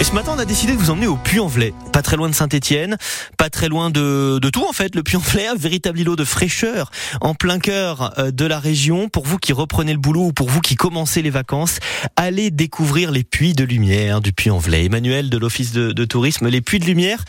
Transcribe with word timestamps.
Et 0.00 0.04
ce 0.04 0.12
matin, 0.12 0.34
on 0.36 0.38
a 0.38 0.44
décidé 0.44 0.74
de 0.74 0.78
vous 0.78 0.90
emmener 0.90 1.08
au 1.08 1.16
Puy-en-Velay, 1.16 1.72
pas 1.92 2.02
très 2.02 2.16
loin 2.16 2.28
de 2.28 2.34
Saint-Étienne, 2.34 2.96
pas 3.36 3.50
très 3.50 3.68
loin 3.68 3.90
de, 3.90 4.38
de 4.38 4.48
tout 4.48 4.62
en 4.62 4.72
fait. 4.72 4.94
Le 4.94 5.02
Puy-en-Velay, 5.02 5.48
un 5.48 5.56
véritable 5.56 5.98
îlot 5.98 6.14
de 6.14 6.22
fraîcheur 6.22 6.92
en 7.20 7.34
plein 7.34 7.58
cœur 7.58 8.16
euh, 8.16 8.30
de 8.30 8.46
la 8.46 8.60
région. 8.60 9.08
Pour 9.08 9.26
vous 9.26 9.38
qui 9.38 9.52
reprenez 9.52 9.92
le 9.92 9.98
boulot 9.98 10.26
ou 10.26 10.32
pour 10.32 10.50
vous 10.50 10.60
qui 10.60 10.76
commencez 10.76 11.20
les 11.20 11.30
vacances, 11.30 11.80
allez 12.14 12.52
découvrir 12.52 13.10
les 13.10 13.24
puits 13.24 13.54
de 13.54 13.64
lumière 13.64 14.20
du 14.20 14.32
Puy-en-Velay. 14.32 14.84
Emmanuel 14.84 15.30
de 15.30 15.38
l'Office 15.38 15.72
de, 15.72 15.90
de, 15.90 16.04
tourisme, 16.04 16.48
les 16.48 16.60
puits 16.60 16.78
de 16.78 16.84
lumière, 16.84 17.24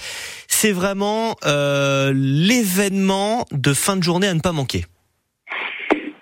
c'est 0.48 0.72
vraiment 0.72 1.38
euh, 1.48 2.14
l'événement 2.16 3.46
de 3.52 3.74
fin 3.74 3.98
de 3.98 4.04
journée 4.04 4.28
à 4.28 4.34
ne 4.36 4.42
pas 4.42 4.52
manquer. 4.52 4.86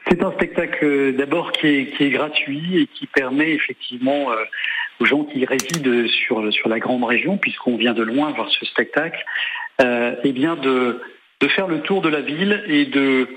C'est 0.09 0.23
un 0.23 0.31
spectacle 0.31 1.13
d'abord 1.17 1.51
qui 1.51 1.67
est, 1.67 1.97
qui 1.97 2.05
est, 2.05 2.09
gratuit 2.09 2.83
et 2.83 2.87
qui 2.87 3.05
permet 3.07 3.51
effectivement 3.51 4.31
euh, 4.31 4.35
aux 4.99 5.05
gens 5.05 5.23
qui 5.25 5.45
résident 5.45 6.07
sur, 6.07 6.51
sur 6.53 6.69
la 6.69 6.79
grande 6.79 7.03
région, 7.03 7.37
puisqu'on 7.37 7.77
vient 7.77 7.93
de 7.93 8.03
loin 8.03 8.31
voir 8.31 8.49
ce 8.49 8.65
spectacle, 8.65 9.23
euh, 9.81 10.15
eh 10.23 10.31
bien 10.31 10.55
de, 10.55 11.01
de 11.41 11.47
faire 11.47 11.67
le 11.67 11.81
tour 11.81 12.01
de 12.01 12.09
la 12.09 12.21
ville 12.21 12.63
et 12.67 12.85
de 12.85 13.27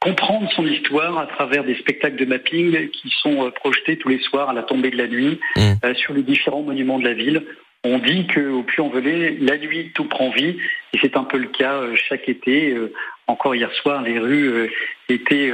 comprendre 0.00 0.48
son 0.52 0.66
histoire 0.66 1.18
à 1.18 1.26
travers 1.26 1.64
des 1.64 1.74
spectacles 1.76 2.16
de 2.16 2.26
mapping 2.26 2.88
qui 2.90 3.10
sont 3.22 3.46
euh, 3.46 3.50
projetés 3.50 3.96
tous 3.96 4.08
les 4.08 4.20
soirs 4.20 4.50
à 4.50 4.52
la 4.52 4.62
tombée 4.62 4.90
de 4.90 4.98
la 4.98 5.08
nuit 5.08 5.40
mmh. 5.56 5.60
euh, 5.84 5.94
sur 5.94 6.14
les 6.14 6.22
différents 6.22 6.62
monuments 6.62 6.98
de 6.98 7.04
la 7.04 7.14
ville. 7.14 7.42
On 7.82 7.98
dit 7.98 8.26
qu'au 8.26 8.62
Puy-en-Velay, 8.62 9.38
la 9.40 9.58
nuit, 9.58 9.92
tout 9.94 10.04
prend 10.04 10.30
vie, 10.30 10.56
et 10.92 10.98
c'est 11.00 11.16
un 11.16 11.24
peu 11.24 11.38
le 11.38 11.48
cas 11.48 11.74
euh, 11.74 11.94
chaque 12.08 12.28
été. 12.28 12.72
Euh, 12.72 12.92
encore 13.28 13.54
hier 13.54 13.72
soir, 13.72 14.02
les 14.02 14.20
rues 14.20 14.70
étaient 15.08 15.50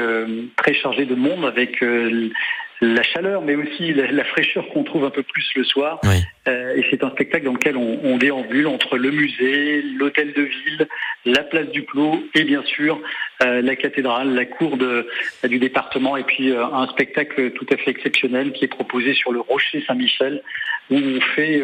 très 0.56 0.74
chargées 0.74 1.06
de 1.06 1.14
monde 1.14 1.46
avec 1.46 1.82
la 2.82 3.02
chaleur, 3.04 3.42
mais 3.42 3.54
aussi 3.54 3.94
la, 3.94 4.24
fraîcheur 4.24 4.68
qu'on 4.70 4.82
trouve 4.82 5.04
un 5.04 5.10
peu 5.10 5.22
plus 5.22 5.48
le 5.54 5.62
soir. 5.62 6.00
Oui. 6.02 6.16
Euh, 6.48 6.74
et 6.74 6.84
c'est 6.90 7.04
un 7.04 7.10
spectacle 7.10 7.44
dans 7.44 7.52
lequel 7.52 7.76
on, 7.76 8.00
on, 8.02 8.18
déambule 8.18 8.66
entre 8.66 8.98
le 8.98 9.12
musée, 9.12 9.82
l'hôtel 9.82 10.32
de 10.32 10.42
ville, 10.42 10.88
la 11.24 11.44
place 11.44 11.68
du 11.68 11.84
Clos 11.84 12.24
et 12.34 12.42
bien 12.42 12.64
sûr 12.64 13.00
euh, 13.44 13.62
la 13.62 13.76
cathédrale, 13.76 14.34
la 14.34 14.44
cour 14.44 14.76
de, 14.76 15.06
du 15.44 15.60
département 15.60 16.16
et 16.16 16.24
puis 16.24 16.50
euh, 16.50 16.66
un 16.66 16.88
spectacle 16.88 17.52
tout 17.52 17.66
à 17.70 17.76
fait 17.76 17.92
exceptionnel 17.92 18.50
qui 18.52 18.64
est 18.64 18.68
proposé 18.68 19.14
sur 19.14 19.30
le 19.30 19.38
rocher 19.38 19.84
Saint-Michel 19.86 20.42
où 20.90 20.96
on 20.96 21.20
fait 21.20 21.62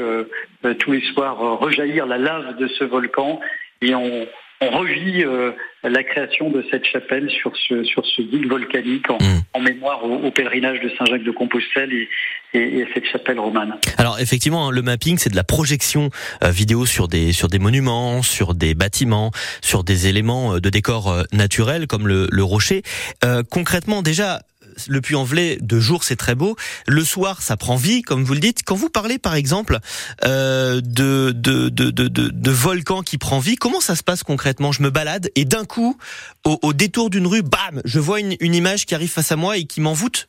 tous 0.78 0.92
les 0.92 1.02
soirs 1.12 1.58
rejaillir 1.58 2.06
la 2.06 2.19
lave 2.19 2.56
de 2.56 2.69
ce 2.69 2.84
volcan 2.84 3.41
et 3.83 3.96
on, 3.96 4.27
on 4.61 4.70
revit 4.70 5.25
euh, 5.25 5.53
la 5.84 6.03
création 6.03 6.51
de 6.51 6.64
cette 6.70 6.84
chapelle 6.84 7.31
sur 7.31 7.53
ce, 7.69 7.84
sur 7.84 8.05
ce 8.05 8.23
guide 8.23 8.47
volcanique 8.48 9.09
en, 9.11 9.19
mmh. 9.19 9.42
en 9.55 9.61
mémoire 9.61 10.05
au, 10.05 10.17
au, 10.17 10.31
pèlerinage 10.31 10.81
de 10.81 10.91
Saint-Jacques 10.98 11.23
de 11.23 11.31
Compostelle 11.31 11.92
et, 11.92 12.09
et, 12.55 12.81
et, 12.81 12.86
cette 12.92 13.05
chapelle 13.06 13.39
romane. 13.39 13.77
Alors 13.98 14.19
effectivement, 14.19 14.70
le 14.70 14.83
mapping, 14.83 15.19
c'est 15.19 15.31
de 15.31 15.36
la 15.36 15.45
projection 15.45 16.11
euh, 16.42 16.51
vidéo 16.51 16.86
sur 16.86 17.06
des, 17.06 17.33
sur 17.33 17.48
des 17.48 17.59
monuments, 17.59 18.23
sur 18.23 18.55
des 18.55 18.75
bâtiments, 18.75 19.31
sur 19.61 19.84
des 19.84 20.09
éléments 20.09 20.55
euh, 20.55 20.61
de 20.61 20.70
décor 20.70 21.09
euh, 21.09 21.23
naturel 21.33 21.86
comme 21.86 22.09
le, 22.09 22.27
le 22.31 22.42
rocher. 22.42 22.83
Euh, 23.25 23.42
concrètement, 23.48 24.03
déjà, 24.03 24.41
le 24.88 25.00
Puy-en-Velay 25.00 25.58
de 25.60 25.80
jour 25.80 26.04
c'est 26.04 26.16
très 26.16 26.34
beau, 26.34 26.56
le 26.86 27.02
soir 27.05 27.42
ça 27.42 27.56
prend 27.56 27.77
vie 27.77 28.02
comme 28.02 28.24
vous 28.24 28.34
le 28.34 28.40
dites. 28.40 28.62
Quand 28.64 28.74
vous 28.74 28.90
parlez 28.90 29.18
par 29.18 29.34
exemple 29.34 29.78
euh, 30.24 30.80
de, 30.83 31.33
de, 31.33 31.68
de, 31.68 31.90
de, 31.90 32.08
de 32.08 32.50
volcan 32.50 33.02
qui 33.02 33.18
prend 33.18 33.38
vie, 33.38 33.56
comment 33.56 33.80
ça 33.80 33.96
se 33.96 34.02
passe 34.02 34.22
concrètement? 34.22 34.72
Je 34.72 34.83
me 34.83 34.90
balade 34.90 35.30
et 35.34 35.44
d'un 35.44 35.64
coup, 35.64 35.96
au, 36.44 36.72
détour 36.72 37.11
d'une 37.11 37.27
rue, 37.27 37.42
bam, 37.42 37.80
je 37.84 37.98
vois 37.98 38.20
une, 38.20 38.55
image 38.55 38.86
qui 38.86 38.94
arrive 38.94 39.11
face 39.11 39.33
à 39.33 39.36
moi 39.36 39.56
et 39.56 39.64
qui 39.64 39.80
m'envoûte. 39.80 40.28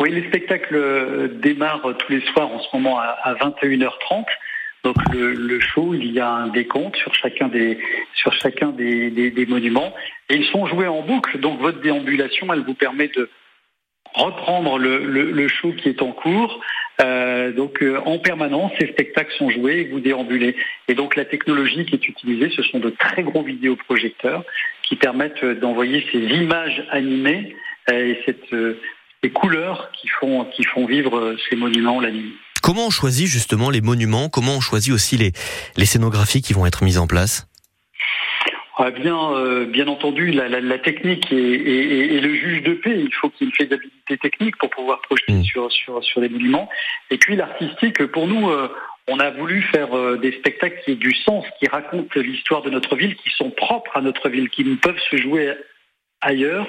Oui, 0.00 0.10
les 0.10 0.26
spectacles 0.28 1.38
démarrent 1.40 1.94
tous 1.98 2.12
les 2.12 2.20
soirs 2.32 2.48
en 2.48 2.60
ce 2.60 2.66
moment 2.74 2.98
à, 2.98 3.16
à 3.22 3.34
21h30. 3.34 4.24
Donc 4.84 4.96
le, 5.14 5.60
show, 5.60 5.94
il 5.94 6.12
y 6.12 6.20
a 6.20 6.28
un 6.28 6.48
décompte 6.48 6.96
sur 6.96 7.14
chacun 7.14 7.48
des 7.48 7.78
sur 8.14 8.32
chacun 8.34 8.68
des, 8.68 9.10
des, 9.10 9.46
monuments 9.46 9.94
et 10.28 10.36
ils 10.36 10.46
sont 10.48 10.66
joués 10.66 10.86
en 10.86 11.02
boucle. 11.02 11.40
Donc 11.40 11.58
votre 11.58 11.80
déambulation, 11.80 12.52
elle 12.52 12.64
vous 12.64 12.74
permet 12.74 13.08
de 13.08 13.30
reprendre 14.14 14.78
le, 14.78 15.04
le, 15.04 15.30
le, 15.30 15.48
show 15.48 15.72
qui 15.72 15.88
est 15.88 16.00
en 16.00 16.12
cours. 16.12 16.60
Euh, 17.00 17.52
donc 17.52 17.82
euh, 17.82 18.00
en 18.06 18.18
permanence, 18.18 18.72
ces 18.78 18.86
spectacles 18.86 19.32
sont 19.36 19.50
joués 19.50 19.80
et 19.80 19.84
vous 19.84 20.00
déambulez. 20.00 20.56
Et 20.88 20.94
donc 20.94 21.16
la 21.16 21.24
technologie 21.24 21.84
qui 21.84 21.94
est 21.94 22.08
utilisée, 22.08 22.50
ce 22.54 22.62
sont 22.62 22.78
de 22.78 22.90
très 22.90 23.22
gros 23.22 23.42
vidéoprojecteurs 23.42 24.44
qui 24.88 24.96
permettent 24.96 25.44
d'envoyer 25.44 26.06
ces 26.12 26.20
images 26.20 26.84
animées 26.90 27.56
euh, 27.90 28.12
et 28.12 28.22
cette, 28.24 28.52
euh, 28.52 28.80
ces 29.22 29.30
couleurs 29.30 29.90
qui 29.92 30.08
font, 30.08 30.44
qui 30.44 30.64
font 30.64 30.86
vivre 30.86 31.36
ces 31.48 31.56
monuments 31.56 32.00
la 32.00 32.12
nuit. 32.12 32.34
Comment 32.62 32.86
on 32.86 32.90
choisit 32.90 33.26
justement 33.26 33.68
les 33.68 33.80
monuments? 33.80 34.28
Comment 34.28 34.56
on 34.56 34.60
choisit 34.60 34.92
aussi 34.92 35.16
les, 35.16 35.32
les 35.76 35.84
scénographies 35.84 36.40
qui 36.40 36.52
vont 36.54 36.64
être 36.64 36.84
mises 36.84 36.98
en 36.98 37.06
place? 37.06 37.46
Ah 38.76 38.90
bien, 38.90 39.32
euh, 39.34 39.66
bien 39.66 39.86
entendu, 39.86 40.32
la, 40.32 40.48
la, 40.48 40.60
la 40.60 40.78
technique 40.78 41.30
est, 41.30 42.20
le 42.20 42.34
juge 42.34 42.62
de 42.62 42.74
paix. 42.74 42.98
Il 42.98 43.14
faut 43.14 43.28
qu'il 43.30 43.46
y 43.46 43.50
ait 43.50 43.52
une 43.52 43.66
faisabilité 43.66 44.18
technique 44.18 44.56
pour 44.56 44.70
pouvoir 44.70 45.00
projeter 45.02 45.32
mmh. 45.32 45.44
sur, 45.44 45.70
sur, 45.70 46.02
sur 46.02 46.20
les 46.20 46.28
monuments. 46.28 46.68
Et 47.10 47.18
puis 47.18 47.36
l'artistique, 47.36 48.04
pour 48.06 48.26
nous, 48.26 48.50
euh, 48.50 48.68
on 49.06 49.20
a 49.20 49.30
voulu 49.30 49.62
faire 49.62 49.96
euh, 49.96 50.16
des 50.16 50.32
spectacles 50.32 50.80
qui 50.84 50.92
aient 50.92 50.96
du 50.96 51.14
sens, 51.14 51.44
qui 51.60 51.68
racontent 51.68 52.20
l'histoire 52.20 52.62
de 52.62 52.70
notre 52.70 52.96
ville, 52.96 53.14
qui 53.16 53.30
sont 53.30 53.50
propres 53.50 53.96
à 53.96 54.00
notre 54.00 54.28
ville, 54.28 54.48
qui 54.48 54.64
ne 54.64 54.74
peuvent 54.76 55.00
se 55.10 55.16
jouer 55.18 55.52
ailleurs, 56.20 56.66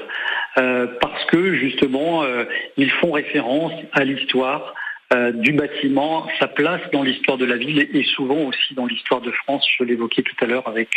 euh, 0.57 0.88
parce 1.01 1.23
que 1.25 1.55
justement, 1.55 2.23
euh, 2.23 2.44
ils 2.77 2.91
font 2.91 3.11
référence 3.11 3.73
à 3.94 4.03
l'histoire 4.03 4.73
euh, 5.13 5.31
du 5.31 5.51
bâtiment, 5.53 6.27
sa 6.39 6.47
place 6.47 6.81
dans 6.91 7.03
l'histoire 7.03 7.38
de 7.38 7.45
la 7.45 7.57
ville 7.57 7.88
et 7.93 8.03
souvent 8.03 8.39
aussi 8.39 8.73
dans 8.73 8.88
l'histoire 8.88 9.21
de 9.21 9.31
France. 9.31 9.63
Je 9.77 9.83
l'évoquais 9.83 10.23
tout 10.23 10.35
à 10.43 10.47
l'heure 10.47 10.67
avec 10.67 10.89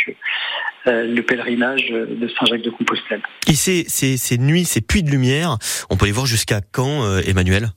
euh, 0.87 1.03
le 1.05 1.21
pèlerinage 1.21 1.89
de 1.89 2.27
Saint-Jacques 2.29 2.63
de 2.63 2.71
Compostelle. 2.71 3.21
Et 3.47 3.53
ces, 3.53 3.83
ces, 3.87 4.17
ces, 4.17 4.37
nuits, 4.37 4.65
ces 4.65 4.81
puits 4.81 5.03
de 5.03 5.11
lumière, 5.11 5.57
on 5.91 5.97
peut 5.97 6.07
les 6.07 6.11
voir 6.11 6.25
jusqu'à 6.25 6.61
quand, 6.71 7.03
euh, 7.03 7.21
Emmanuel? 7.27 7.67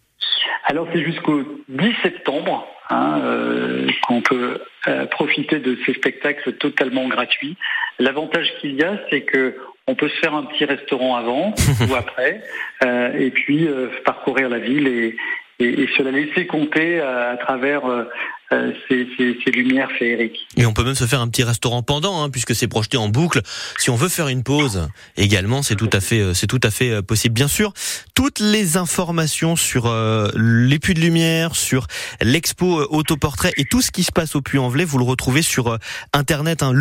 Alors 0.65 0.87
c'est 0.93 1.05
jusqu'au 1.05 1.43
10 1.69 1.93
septembre 2.03 2.67
hein, 2.89 3.21
euh, 3.25 3.91
qu'on 4.07 4.23
peut 4.23 4.61
profiter 5.11 5.59
de 5.59 5.77
ces 5.85 5.95
spectacles 5.95 6.55
totalement 6.55 7.09
gratuits. 7.09 7.57
L'avantage 7.99 8.49
qu'il 8.61 8.75
y 8.75 8.83
a, 8.83 8.99
c'est 9.11 9.23
que 9.23 9.57
on 9.87 9.95
peut 9.95 10.09
se 10.09 10.17
faire 10.17 10.35
un 10.35 10.45
petit 10.45 10.65
restaurant 10.65 11.17
avant 11.17 11.55
ou 11.91 11.95
après, 11.95 12.43
et 13.19 13.31
puis 13.31 13.69
parcourir 14.05 14.49
la 14.49 14.59
ville 14.59 14.89
et, 14.89 15.17
et, 15.63 15.83
et 15.83 15.89
se 15.97 16.03
la 16.03 16.11
laisser 16.11 16.47
compter 16.47 17.01
à, 17.01 17.31
à 17.31 17.37
travers 17.37 17.87
euh, 17.87 18.05
ces, 18.89 19.09
ces, 19.17 19.39
ces, 19.43 19.51
lumières 19.51 19.91
féeriques. 19.99 20.47
Et 20.57 20.67
on 20.67 20.75
peut 20.75 20.85
même 20.85 20.95
se 20.95 21.07
faire 21.07 21.21
un 21.21 21.29
petit 21.29 21.43
restaurant 21.43 21.83
pendant, 21.83 22.23
hein, 22.23 22.29
puisque 22.29 22.55
c'est 22.55 22.69
projeté 22.69 22.99
en 22.99 23.09
boucle. 23.09 23.41
Si 23.79 23.89
on 23.89 23.97
veut 23.97 24.11
faire 24.11 24.29
une 24.29 24.43
pause, 24.43 24.89
également, 25.17 25.63
c'est 25.63 25.77
tout 25.77 25.89
à 25.93 26.01
fait, 26.01 26.35
c'est 26.35 26.47
tout 26.47 26.61
à 26.63 26.71
fait 26.71 26.91
euh, 26.91 27.03
possible. 27.03 27.35
Bien 27.35 27.49
sûr, 27.49 27.73
toutes 28.15 28.41
les 28.41 28.77
informations 28.77 29.57
sur 29.57 29.87
euh, 29.87 30.31
les 30.37 30.79
puits 30.79 30.95
de 30.95 31.01
lumière, 31.01 31.57
sur 31.57 31.87
l'expo 32.21 32.81
euh, 32.81 32.87
autoportrait 32.91 33.53
et 33.57 33.65
tout 33.65 33.83
ce 33.83 33.91
qui 33.91 34.05
se 34.05 34.13
passe 34.13 34.37
au 34.37 34.43
Puy-en-Velay, 34.43 34.85
vous 34.85 34.99
le 34.99 35.05
retrouvez 35.05 35.43
sur 35.43 35.69
euh, 35.69 35.79
internet, 36.13 36.63
hein, 36.63 36.73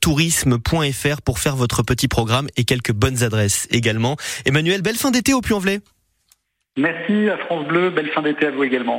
tourisme.fr 0.00 1.22
pour 1.22 1.38
faire 1.38 1.56
votre 1.56 1.82
petit 1.82 2.08
programme 2.08 2.48
et 2.56 2.64
quelques 2.64 2.92
bonnes 2.92 3.22
adresses 3.22 3.68
également. 3.70 4.16
Emmanuel, 4.44 4.82
belle 4.82 4.96
fin 4.96 5.10
d'été 5.10 5.32
au 5.32 5.40
Puy-en-Velay. 5.40 5.80
Merci 6.80 7.28
à 7.28 7.36
France 7.36 7.66
Bleu, 7.66 7.90
belle 7.90 8.08
fin 8.08 8.22
d'été 8.22 8.46
à 8.46 8.50
vous 8.50 8.64
également. 8.64 8.98